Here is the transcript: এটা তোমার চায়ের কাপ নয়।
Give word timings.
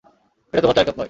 এটা 0.53 0.61
তোমার 0.61 0.75
চায়ের 0.75 0.87
কাপ 0.87 0.95
নয়। 0.95 0.99